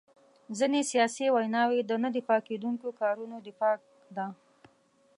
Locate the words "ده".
4.15-4.27